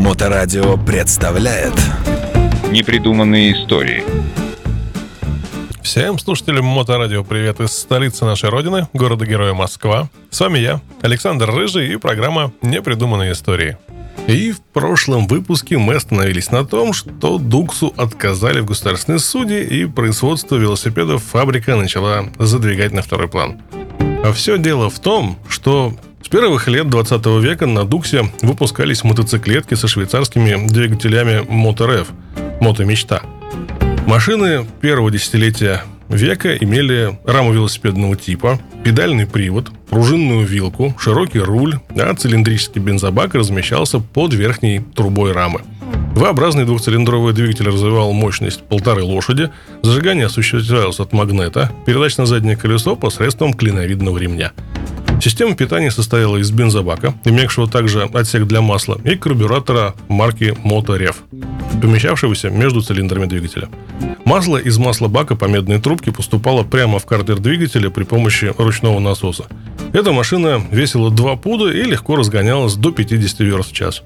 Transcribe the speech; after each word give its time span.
Моторадио 0.00 0.78
представляет 0.78 1.74
Непридуманные 2.70 3.52
истории 3.52 4.02
Всем 5.82 6.18
слушателям 6.18 6.64
Моторадио 6.64 7.22
привет 7.22 7.60
из 7.60 7.72
столицы 7.72 8.24
нашей 8.24 8.48
родины, 8.48 8.88
города-героя 8.94 9.52
Москва. 9.52 10.08
С 10.30 10.40
вами 10.40 10.58
я, 10.58 10.80
Александр 11.02 11.50
Рыжий 11.50 11.92
и 11.92 11.96
программа 11.98 12.50
«Непридуманные 12.62 13.32
истории». 13.32 13.76
И 14.26 14.52
в 14.52 14.62
прошлом 14.62 15.26
выпуске 15.26 15.76
мы 15.76 15.96
остановились 15.96 16.50
на 16.50 16.64
том, 16.64 16.94
что 16.94 17.36
Дуксу 17.36 17.92
отказали 17.98 18.60
в 18.60 18.66
государственной 18.66 19.18
суде, 19.18 19.64
и 19.64 19.84
производство 19.84 20.56
велосипедов 20.56 21.22
фабрика 21.24 21.76
начала 21.76 22.24
задвигать 22.38 22.92
на 22.92 23.02
второй 23.02 23.28
план. 23.28 23.60
А 24.24 24.32
все 24.32 24.56
дело 24.56 24.88
в 24.88 24.98
том, 24.98 25.38
что 25.48 25.94
первых 26.30 26.68
лет 26.68 26.88
20 26.88 27.26
века 27.42 27.66
на 27.66 27.84
Дуксе 27.84 28.30
выпускались 28.42 29.02
мотоциклетки 29.02 29.74
со 29.74 29.88
швейцарскими 29.88 30.68
двигателями 30.68 31.44
Мотор-F, 31.48 32.08
Мотомечта. 32.60 33.22
Машины 34.06 34.64
первого 34.80 35.10
десятилетия 35.10 35.82
века 36.08 36.56
имели 36.56 37.18
раму 37.24 37.52
велосипедного 37.52 38.16
типа, 38.16 38.60
педальный 38.84 39.26
привод, 39.26 39.70
пружинную 39.88 40.46
вилку, 40.46 40.94
широкий 40.98 41.40
руль, 41.40 41.78
а 41.96 42.14
цилиндрический 42.14 42.80
бензобак 42.80 43.34
размещался 43.34 43.98
под 43.98 44.32
верхней 44.32 44.80
трубой 44.94 45.32
рамы. 45.32 45.62
V-образный 46.14 46.64
двухцилиндровый 46.64 47.32
двигатель 47.32 47.66
развивал 47.68 48.12
мощность 48.12 48.62
полторы 48.62 49.02
лошади, 49.02 49.50
зажигание 49.82 50.26
осуществлялось 50.26 51.00
от 51.00 51.12
магнета, 51.12 51.72
передач 51.86 52.16
на 52.16 52.26
заднее 52.26 52.56
колесо 52.56 52.94
посредством 52.94 53.52
клиновидного 53.52 54.18
ремня. 54.18 54.52
Система 55.20 55.54
питания 55.54 55.90
состояла 55.90 56.38
из 56.38 56.50
бензобака, 56.50 57.12
имевшего 57.24 57.68
также 57.68 58.04
отсек 58.04 58.44
для 58.44 58.62
масла, 58.62 58.98
и 59.04 59.16
карбюратора 59.16 59.94
марки 60.08 60.56
Motoref, 60.64 61.16
помещавшегося 61.82 62.48
между 62.48 62.80
цилиндрами 62.80 63.26
двигателя. 63.26 63.68
Масло 64.24 64.56
из 64.56 64.78
масла 64.78 65.08
бака 65.08 65.36
по 65.36 65.44
медной 65.44 65.78
трубке 65.78 66.10
поступало 66.10 66.62
прямо 66.62 66.98
в 66.98 67.04
картер 67.04 67.38
двигателя 67.38 67.90
при 67.90 68.04
помощи 68.04 68.54
ручного 68.56 68.98
насоса. 68.98 69.44
Эта 69.92 70.12
машина 70.12 70.62
весила 70.70 71.10
2 71.10 71.36
пуда 71.36 71.70
и 71.70 71.82
легко 71.82 72.16
разгонялась 72.16 72.74
до 72.74 72.90
50 72.90 73.40
верст 73.40 73.72
в 73.72 73.74
час. 73.74 74.02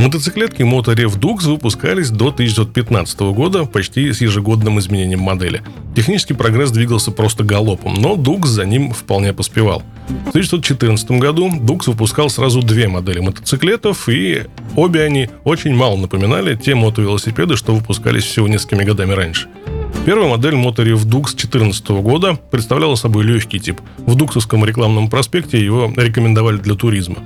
Мотоциклетки 0.00 0.62
Motoref 0.62 1.18
Dux 1.18 1.46
выпускались 1.46 2.08
до 2.08 2.28
1915 2.28 3.20
года 3.20 3.66
почти 3.66 4.10
с 4.10 4.22
ежегодным 4.22 4.78
изменением 4.78 5.20
модели. 5.20 5.62
Технический 5.94 6.32
прогресс 6.32 6.70
двигался 6.70 7.10
просто 7.10 7.44
галопом, 7.44 7.92
но 7.96 8.14
Dux 8.14 8.46
за 8.46 8.64
ним 8.64 8.92
вполне 8.92 9.34
поспевал. 9.34 9.82
В 10.08 10.28
1914 10.30 11.10
году 11.12 11.50
Dux 11.50 11.82
выпускал 11.88 12.30
сразу 12.30 12.62
две 12.62 12.88
модели 12.88 13.20
мотоциклетов, 13.20 14.08
и 14.08 14.44
обе 14.74 15.02
они 15.02 15.28
очень 15.44 15.74
мало 15.74 15.98
напоминали 15.98 16.56
те 16.56 16.74
мотовелосипеды, 16.74 17.56
что 17.56 17.74
выпускались 17.74 18.24
всего 18.24 18.48
несколькими 18.48 18.84
годами 18.84 19.12
раньше. 19.12 19.48
Первая 20.06 20.30
модель 20.30 20.54
Motoref 20.54 21.04
Dux 21.04 21.34
2014 21.34 21.88
года 21.90 22.38
представляла 22.50 22.94
собой 22.94 23.24
легкий 23.24 23.60
тип. 23.60 23.82
В 23.98 24.14
дуксовском 24.14 24.64
рекламном 24.64 25.10
проспекте 25.10 25.62
его 25.62 25.92
рекомендовали 25.94 26.56
для 26.56 26.74
туризма. 26.74 27.18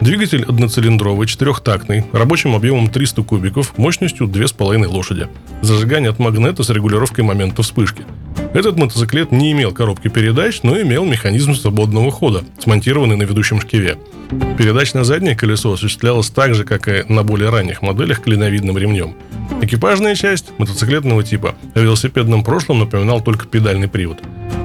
Двигатель 0.00 0.44
одноцилиндровый, 0.44 1.26
четырехтактный, 1.26 2.04
рабочим 2.12 2.54
объемом 2.54 2.88
300 2.88 3.22
кубиков, 3.22 3.76
мощностью 3.78 4.26
2,5 4.26 4.86
лошади. 4.86 5.28
Зажигание 5.62 6.10
от 6.10 6.18
магнета 6.18 6.62
с 6.62 6.70
регулировкой 6.70 7.24
момента 7.24 7.62
вспышки. 7.62 8.04
Этот 8.54 8.76
мотоциклет 8.76 9.32
не 9.32 9.52
имел 9.52 9.72
коробки 9.72 10.08
передач, 10.08 10.60
но 10.62 10.80
имел 10.80 11.04
механизм 11.04 11.54
свободного 11.54 12.10
хода, 12.10 12.44
смонтированный 12.58 13.16
на 13.16 13.24
ведущем 13.24 13.60
шкиве. 13.60 13.98
Передач 14.58 14.94
на 14.94 15.04
заднее 15.04 15.36
колесо 15.36 15.72
осуществлялась 15.72 16.30
так 16.30 16.54
же, 16.54 16.64
как 16.64 16.88
и 16.88 17.04
на 17.12 17.22
более 17.22 17.50
ранних 17.50 17.82
моделях 17.82 18.22
клиновидным 18.22 18.76
ремнем. 18.76 19.14
Экипажная 19.62 20.14
часть 20.14 20.52
мотоциклетного 20.58 21.22
типа 21.22 21.54
о 21.74 21.80
велосипедном 21.80 22.44
прошлом 22.44 22.80
напоминал 22.80 23.22
только 23.22 23.46
педальный 23.46 23.88
привод. 23.88 24.18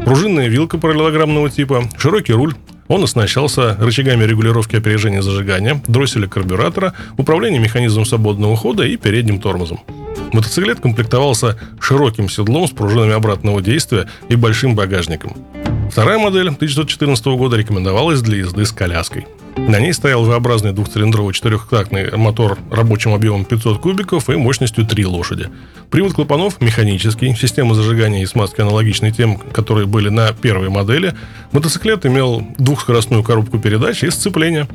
Пружинная 0.05 0.47
вилка 0.47 0.77
параллелограммного 0.77 1.49
типа, 1.49 1.89
широкий 1.97 2.33
руль, 2.33 2.55
он 2.91 3.05
оснащался 3.05 3.77
рычагами 3.79 4.25
регулировки 4.25 4.75
опережения 4.75 5.21
зажигания, 5.21 5.81
дросселя 5.87 6.27
карбюратора, 6.27 6.93
управлением 7.17 7.63
механизмом 7.63 8.05
свободного 8.05 8.57
хода 8.57 8.83
и 8.83 8.97
передним 8.97 9.39
тормозом. 9.39 9.79
Мотоциклет 10.33 10.81
комплектовался 10.81 11.57
широким 11.79 12.27
седлом 12.27 12.67
с 12.67 12.71
пружинами 12.71 13.13
обратного 13.13 13.61
действия 13.61 14.09
и 14.27 14.35
большим 14.35 14.75
багажником. 14.75 15.37
Вторая 15.89 16.19
модель 16.19 16.49
1914 16.49 17.25
года 17.27 17.55
рекомендовалась 17.55 18.21
для 18.21 18.39
езды 18.39 18.65
с 18.65 18.73
коляской. 18.73 19.25
На 19.57 19.79
ней 19.79 19.93
стоял 19.93 20.23
V-образный 20.23 20.73
двухцилиндровый 20.73 21.33
четырехтактный 21.33 22.15
мотор 22.15 22.57
рабочим 22.69 23.13
объемом 23.13 23.45
500 23.45 23.79
кубиков 23.79 24.29
и 24.29 24.35
мощностью 24.35 24.85
3 24.85 25.05
лошади. 25.05 25.49
Привод 25.89 26.13
клапанов 26.13 26.61
механический, 26.61 27.35
система 27.35 27.75
зажигания 27.75 28.23
и 28.23 28.25
смазки 28.25 28.61
аналогичны 28.61 29.11
тем, 29.11 29.37
которые 29.37 29.87
были 29.87 30.09
на 30.09 30.31
первой 30.33 30.69
модели. 30.69 31.13
Мотоциклет 31.51 32.05
имел 32.05 32.45
двухскоростную 32.57 33.23
коробку 33.23 33.59
передач 33.59 34.03
и 34.03 34.09
сцепление. 34.09 34.67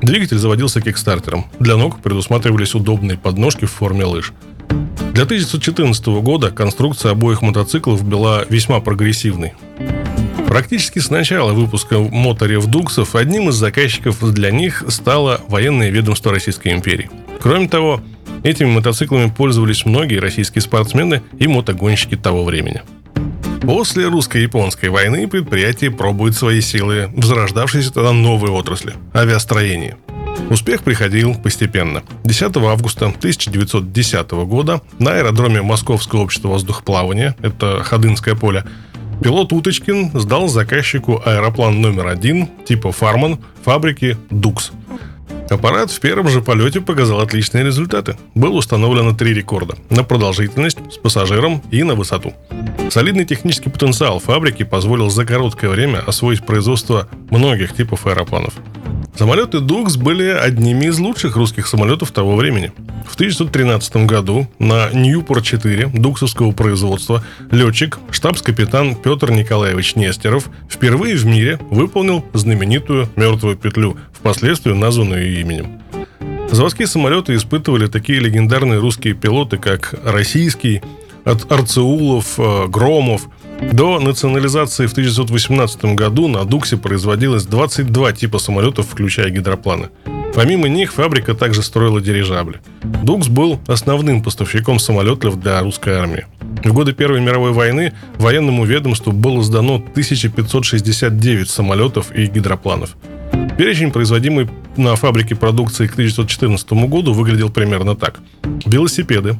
Двигатель 0.00 0.38
заводился 0.38 0.80
кикстартером. 0.80 1.46
Для 1.60 1.76
ног 1.76 2.00
предусматривались 2.00 2.74
удобные 2.74 3.18
подножки 3.18 3.66
в 3.66 3.70
форме 3.70 4.04
лыж. 4.04 4.32
Для 5.12 5.24
1914 5.24 6.06
года 6.22 6.50
конструкция 6.50 7.12
обоих 7.12 7.42
мотоциклов 7.42 8.02
была 8.02 8.44
весьма 8.48 8.80
прогрессивной. 8.80 9.52
Практически 10.52 10.98
с 10.98 11.08
начала 11.08 11.54
выпуска 11.54 11.98
моторев 11.98 12.66
Дуксов 12.66 13.14
одним 13.14 13.48
из 13.48 13.54
заказчиков 13.54 14.22
для 14.34 14.50
них 14.50 14.84
стало 14.88 15.40
военное 15.48 15.88
ведомство 15.88 16.30
Российской 16.30 16.74
империи. 16.74 17.08
Кроме 17.40 17.68
того, 17.68 18.02
этими 18.42 18.68
мотоциклами 18.68 19.32
пользовались 19.34 19.86
многие 19.86 20.18
российские 20.18 20.60
спортсмены 20.60 21.22
и 21.38 21.48
мотогонщики 21.48 22.16
того 22.16 22.44
времени. 22.44 22.82
После 23.62 24.08
русско-японской 24.08 24.90
войны 24.90 25.26
предприятие 25.26 25.90
пробует 25.90 26.34
свои 26.34 26.60
силы 26.60 27.08
в 27.16 27.24
зарождавшейся 27.24 27.90
тогда 27.90 28.12
новой 28.12 28.50
отрасли– 28.50 28.92
авиастроении. 29.14 29.96
Успех 30.50 30.82
приходил 30.82 31.34
постепенно. 31.34 32.02
10 32.24 32.54
августа 32.58 33.06
1910 33.06 34.30
года 34.32 34.82
на 34.98 35.12
аэродроме 35.12 35.62
Московского 35.62 36.20
общества 36.20 36.48
воздухоплавания, 36.48 37.36
это 37.40 37.82
Ходынское 37.82 38.34
поле, 38.34 38.64
Пилот 39.22 39.52
Уточкин 39.52 40.10
сдал 40.18 40.48
заказчику 40.48 41.22
аэроплан 41.24 41.80
номер 41.80 42.08
один 42.08 42.48
типа 42.64 42.90
«Фарман» 42.90 43.38
фабрики 43.64 44.16
«Дукс». 44.30 44.72
Аппарат 45.48 45.92
в 45.92 46.00
первом 46.00 46.28
же 46.28 46.40
полете 46.40 46.80
показал 46.80 47.20
отличные 47.20 47.62
результаты. 47.62 48.16
Было 48.34 48.54
установлено 48.54 49.14
три 49.14 49.32
рекорда– 49.32 49.76
на 49.90 50.02
продолжительность, 50.02 50.78
с 50.90 50.96
пассажиром 50.96 51.62
и 51.70 51.84
на 51.84 51.94
высоту. 51.94 52.32
Солидный 52.90 53.24
технический 53.24 53.70
потенциал 53.70 54.18
фабрики 54.18 54.64
позволил 54.64 55.08
за 55.08 55.24
короткое 55.24 55.70
время 55.70 55.98
освоить 55.98 56.44
производство 56.44 57.08
многих 57.30 57.76
типов 57.76 58.06
аэропланов– 58.06 58.54
Самолеты 59.22 59.60
«Дукс» 59.60 59.96
были 59.96 60.24
одними 60.30 60.86
из 60.86 60.98
лучших 60.98 61.36
русских 61.36 61.68
самолетов 61.68 62.10
того 62.10 62.34
времени. 62.34 62.72
В 63.08 63.14
1913 63.14 63.98
году 63.98 64.48
на 64.58 64.90
Ньюпорт-4 64.90 65.96
дуксовского 65.96 66.50
производства 66.50 67.22
летчик, 67.52 68.00
штабс-капитан 68.10 68.96
Петр 68.96 69.30
Николаевич 69.30 69.94
Нестеров 69.94 70.50
впервые 70.68 71.14
в 71.14 71.24
мире 71.24 71.60
выполнил 71.70 72.24
знаменитую 72.32 73.08
«Мертвую 73.14 73.56
петлю», 73.56 73.96
впоследствии 74.12 74.72
названную 74.72 75.24
ее 75.24 75.42
именем. 75.42 75.80
Заводские 76.50 76.88
самолеты 76.88 77.36
испытывали 77.36 77.86
такие 77.86 78.18
легендарные 78.18 78.80
русские 78.80 79.14
пилоты, 79.14 79.56
как 79.56 79.94
российский, 80.04 80.82
от 81.24 81.52
Арцеулов, 81.52 82.40
э, 82.40 82.66
Громов– 82.66 83.28
до 83.72 84.00
национализации 84.00 84.86
в 84.86 84.92
1918 84.92 85.84
году 85.94 86.28
на 86.28 86.44
Дуксе 86.44 86.76
производилось 86.76 87.44
22 87.44 88.12
типа 88.12 88.38
самолетов, 88.38 88.88
включая 88.88 89.30
гидропланы. 89.30 89.90
Помимо 90.34 90.68
них 90.68 90.92
фабрика 90.92 91.34
также 91.34 91.62
строила 91.62 92.00
дирижабли. 92.00 92.60
Дукс 92.82 93.28
был 93.28 93.60
основным 93.66 94.22
поставщиком 94.22 94.78
самолетов 94.78 95.40
для 95.40 95.60
русской 95.60 95.94
армии. 95.94 96.26
В 96.64 96.72
годы 96.72 96.92
Первой 96.92 97.20
мировой 97.20 97.52
войны 97.52 97.92
военному 98.16 98.64
ведомству 98.64 99.12
было 99.12 99.42
сдано 99.42 99.76
1569 99.76 101.50
самолетов 101.50 102.12
и 102.14 102.26
гидропланов. 102.26 102.96
Перечень, 103.58 103.90
производимый 103.90 104.48
на 104.76 104.96
фабрике 104.96 105.34
продукции 105.34 105.86
к 105.86 105.92
1914 105.92 106.72
году, 106.88 107.12
выглядел 107.12 107.50
примерно 107.50 107.94
так. 107.94 108.20
Велосипеды, 108.64 109.38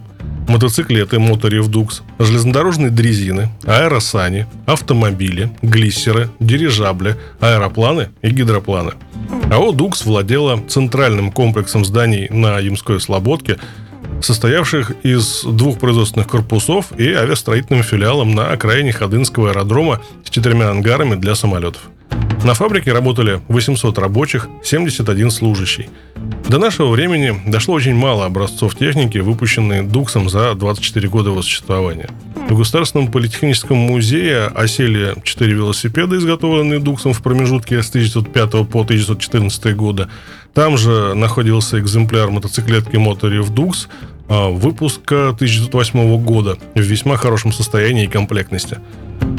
мотоциклеты 0.48 1.18
Моторев 1.18 1.68
Дукс, 1.68 2.02
железнодорожные 2.18 2.90
дрезины, 2.90 3.48
аэросани, 3.64 4.46
автомобили, 4.66 5.50
глиссеры, 5.62 6.30
дирижабли, 6.40 7.16
аэропланы 7.40 8.10
и 8.22 8.30
гидропланы. 8.30 8.92
АО 9.50 9.72
«Дукс» 9.72 10.04
владела 10.04 10.60
центральным 10.68 11.30
комплексом 11.30 11.84
зданий 11.84 12.28
на 12.30 12.58
Ямской 12.58 13.00
Слободке, 13.00 13.58
состоявших 14.20 14.92
из 15.02 15.44
двух 15.44 15.78
производственных 15.78 16.28
корпусов 16.28 16.92
и 16.98 17.12
авиастроительным 17.12 17.82
филиалом 17.82 18.34
на 18.34 18.50
окраине 18.50 18.92
Ходынского 18.92 19.50
аэродрома 19.50 20.00
с 20.24 20.30
четырьмя 20.30 20.70
ангарами 20.70 21.16
для 21.16 21.34
самолетов. 21.34 21.82
На 22.44 22.54
фабрике 22.54 22.92
работали 22.92 23.40
800 23.46 23.98
рабочих, 23.98 24.48
71 24.64 25.30
служащий. 25.30 25.88
До 26.48 26.58
нашего 26.58 26.90
времени 26.90 27.40
дошло 27.46 27.74
очень 27.74 27.94
мало 27.94 28.24
образцов 28.24 28.74
техники, 28.74 29.18
выпущенные 29.18 29.84
Дуксом 29.84 30.28
за 30.28 30.52
24 30.54 31.08
года 31.08 31.30
его 31.30 31.40
существования. 31.40 32.08
В 32.48 32.58
Государственном 32.58 33.12
политехническом 33.12 33.76
музее 33.76 34.46
осели 34.46 35.14
4 35.22 35.52
велосипеда, 35.52 36.16
изготовленные 36.16 36.80
Дуксом 36.80 37.12
в 37.12 37.22
промежутке 37.22 37.80
с 37.80 37.88
1905 37.90 38.50
по 38.68 38.82
1914 38.82 39.76
года. 39.76 40.10
Там 40.52 40.76
же 40.76 41.14
находился 41.14 41.78
экземпляр 41.78 42.30
мотоциклетки 42.30 42.96
Моторев 42.96 43.50
Дукс 43.50 43.88
выпуска 44.48 45.30
1908 45.30 46.22
года 46.24 46.56
в 46.74 46.80
весьма 46.80 47.16
хорошем 47.16 47.52
состоянии 47.52 48.04
и 48.04 48.08
комплектности. 48.08 48.78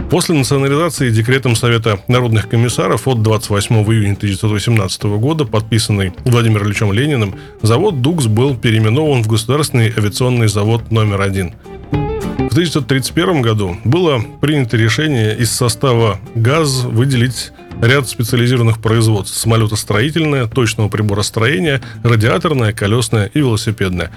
После 0.10 0.36
национализации 0.36 1.10
декретом 1.10 1.56
Совета 1.56 2.00
народных 2.08 2.48
комиссаров 2.48 3.08
от 3.08 3.24
28 3.24 3.76
июня 3.78 4.14
1918 4.14 5.04
года, 5.04 5.46
подписанный 5.46 6.14
Владимиром 6.24 6.68
Ильичем 6.68 6.94
Лениным, 6.94 7.36
завод 7.64 8.02
«Дукс» 8.02 8.28
был 8.28 8.56
переименован 8.56 9.24
в 9.24 9.28
Государственный 9.28 9.88
авиационный 9.88 10.48
завод 10.48 10.92
номер 10.92 11.22
один. 11.22 11.54
В 11.92 12.56
1931 12.56 13.42
году 13.42 13.78
было 13.84 14.24
принято 14.42 14.78
решение 14.78 15.36
из 15.36 15.52
состава 15.52 16.20
ГАЗ 16.36 16.84
выделить 16.84 17.52
ряд 17.82 18.08
специализированных 18.08 18.80
производств– 18.80 19.36
самолетостроительное, 19.40 20.46
точного 20.46 20.90
приборостроения, 20.90 21.82
радиаторное, 22.04 22.72
колесное 22.72 23.32
и 23.34 23.40
велосипедное. 23.40 24.12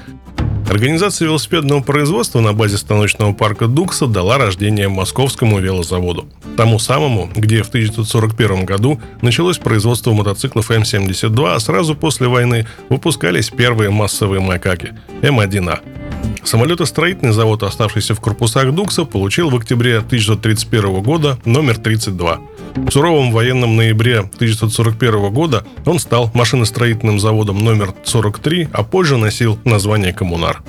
Организация 0.69 1.27
велосипедного 1.27 1.81
производства 1.81 2.41
на 2.41 2.53
базе 2.53 2.77
станочного 2.77 3.33
парка 3.33 3.69
Дукса 3.69 4.07
дала 4.07 4.37
рождение 4.37 4.89
Московскому 4.89 5.61
велозаводу. 5.61 6.29
Тому 6.57 6.81
самому, 6.81 7.31
где 7.35 7.63
в 7.63 7.69
1941 7.69 8.65
году 8.65 9.01
началось 9.23 9.59
производство 9.59 10.13
мотоциклов 10.13 10.71
М-72, 10.71 11.55
а 11.55 11.61
сразу 11.61 11.95
после 11.95 12.27
войны 12.27 12.67
выпускались 12.89 13.51
первые 13.51 13.91
массовые 13.91 14.41
макаки– 14.41 14.93
М1А. 15.23 16.06
Самолетостроительный 16.45 17.33
завод, 17.33 17.63
оставшийся 17.63 18.15
в 18.15 18.21
корпусах 18.21 18.73
Дукса, 18.73 19.05
получил 19.05 19.51
в 19.51 19.57
октябре 19.57 19.99
1931 19.99 21.03
года 21.03 21.39
номер 21.45 21.77
32. 21.77 22.41
В 22.77 22.91
суровом 22.91 23.33
военном 23.33 23.77
ноябре 23.77 24.21
1941 24.21 25.33
года 25.33 25.65
он 25.85 25.99
стал 25.99 26.31
машиностроительным 26.35 27.19
заводом 27.19 27.59
номер 27.59 27.95
43, 28.05 28.69
а 28.73 28.85
позже 28.85 29.17
носил 29.17 29.59
название 29.65 30.13
«Коммунар». 30.13 30.63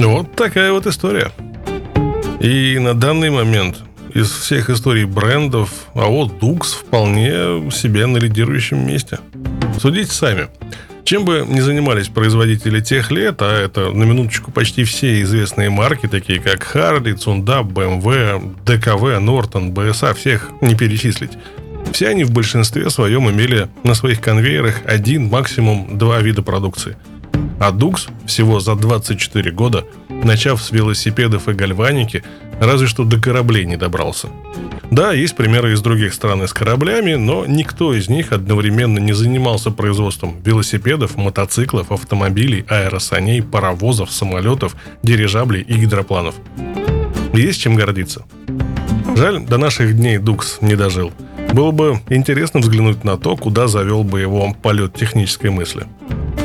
Вот 0.00 0.34
такая 0.34 0.72
вот 0.72 0.86
история. 0.86 1.32
И 2.40 2.78
на 2.78 2.94
данный 2.94 3.30
момент 3.30 3.78
из 4.14 4.30
всех 4.30 4.68
историй 4.68 5.04
брендов, 5.04 5.70
а 5.94 6.08
Дукс 6.40 6.72
вполне 6.72 7.70
себе 7.70 8.06
на 8.06 8.18
лидирующем 8.18 8.86
месте. 8.86 9.18
Судите 9.80 10.12
сами. 10.12 10.48
Чем 11.04 11.24
бы 11.24 11.44
ни 11.48 11.60
занимались 11.60 12.08
производители 12.08 12.80
тех 12.80 13.10
лет, 13.10 13.42
а 13.42 13.52
это 13.52 13.90
на 13.90 14.04
минуточку 14.04 14.52
почти 14.52 14.84
все 14.84 15.20
известные 15.22 15.68
марки, 15.68 16.06
такие 16.06 16.40
как 16.40 16.62
Harley, 16.74 17.14
Цунда, 17.14 17.60
BMW, 17.60 18.54
DKV, 18.64 19.20
Norton, 19.20 19.72
BSA, 19.72 20.14
всех 20.14 20.50
не 20.60 20.76
перечислить. 20.76 21.32
Все 21.92 22.08
они 22.08 22.22
в 22.24 22.30
большинстве 22.30 22.88
своем 22.90 23.28
имели 23.28 23.68
на 23.82 23.94
своих 23.94 24.20
конвейерах 24.20 24.82
один, 24.86 25.28
максимум 25.28 25.98
два 25.98 26.20
вида 26.20 26.42
продукции. 26.42 26.96
А 27.62 27.70
Dux 27.70 28.10
всего 28.26 28.60
за 28.60 28.74
24 28.74 29.50
года, 29.52 29.84
начав 30.08 30.62
с 30.62 30.72
велосипедов 30.72 31.48
и 31.48 31.52
гальваники, 31.52 32.22
разве 32.60 32.86
что 32.86 33.04
до 33.04 33.20
кораблей 33.20 33.64
не 33.64 33.76
добрался– 33.76 34.28
да, 34.92 35.14
есть 35.14 35.36
примеры 35.36 35.72
из 35.72 35.80
других 35.80 36.12
стран 36.12 36.46
с 36.46 36.52
кораблями, 36.52 37.14
но 37.14 37.46
никто 37.46 37.94
из 37.94 38.10
них 38.10 38.30
одновременно 38.30 38.98
не 38.98 39.14
занимался 39.14 39.70
производством 39.70 40.42
велосипедов, 40.44 41.16
мотоциклов, 41.16 41.90
автомобилей, 41.90 42.66
аэросаней, 42.68 43.42
паровозов, 43.42 44.10
самолетов, 44.10 44.76
дирижаблей 45.02 45.62
и 45.62 45.78
гидропланов. 45.78 46.34
Есть 47.32 47.62
чем 47.62 47.74
гордиться. 47.74 48.26
Жаль, 49.16 49.40
до 49.40 49.56
наших 49.56 49.96
дней 49.96 50.18
Дукс 50.18 50.58
не 50.60 50.76
дожил. 50.76 51.10
Было 51.54 51.70
бы 51.70 51.98
интересно 52.10 52.60
взглянуть 52.60 53.02
на 53.02 53.16
то, 53.16 53.34
куда 53.34 53.68
завел 53.68 54.04
бы 54.04 54.20
его 54.20 54.54
полет 54.62 54.92
технической 54.92 55.48
мысли. 55.48 55.86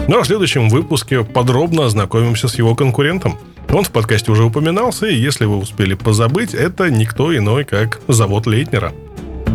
Ну 0.07 0.19
а 0.19 0.23
в 0.23 0.27
следующем 0.27 0.69
выпуске 0.69 1.23
подробно 1.23 1.85
ознакомимся 1.85 2.47
с 2.47 2.57
его 2.57 2.75
конкурентом– 2.75 3.37
он 3.73 3.83
в 3.83 3.91
подкасте 3.91 4.31
уже 4.31 4.43
упоминался, 4.43 5.07
и 5.07 5.15
если 5.15 5.45
вы 5.45 5.57
успели 5.57 5.93
позабыть, 5.93 6.53
это 6.53 6.89
никто 6.89 7.35
иной, 7.35 7.65
как 7.65 7.99
завод 8.07 8.47
Лейтнера. 8.47 8.93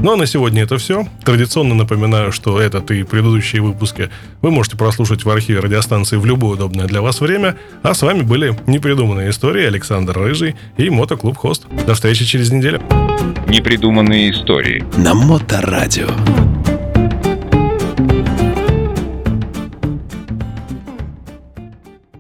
Ну 0.03 0.13
а 0.13 0.17
на 0.17 0.27
сегодня 0.27 0.65
это 0.65 0.79
все. 0.79 1.07
Традиционно 1.25 1.75
напоминаю, 1.75 2.33
что 2.33 2.61
этот 2.61 2.91
и 2.91 3.05
предыдущие 3.05 3.63
выпуски 3.63 4.11
вы 4.41 4.51
можете 4.51 4.77
прослушать 4.77 5.25
в 5.25 5.31
архиве 5.31 5.61
радиостанции 5.61 6.17
в 6.17 6.27
любое 6.27 6.55
удобное 6.55 6.87
для 6.87 7.01
вас 7.01 7.21
время. 7.21 7.57
А 7.83 7.95
с 7.95 8.03
вами 8.03 8.23
были 8.23 8.57
непридуманные 8.67 9.31
истории 9.31 9.65
Александр 9.65 10.19
Рыжий 10.19 10.57
и 10.77 10.91
Мотоклуб 10.91 11.37
Хост. 11.37 11.67
До 11.87 11.95
встречи 11.95 12.25
через 12.25 12.51
неделю. 12.51 12.83
Непридуманные 13.47 14.33
истории. 14.33 14.85
На 14.97 15.15
Моторадио. 15.15 16.09